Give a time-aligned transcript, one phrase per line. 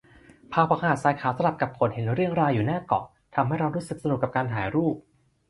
[0.53, 3.03] ภาพของหาดทรายขาวสลับกับโขดหินเรียงรายอยู่หน้าเกาะ
[3.35, 4.95] ทำให้เรารู้สึกสนุกกับการถ่ายรูป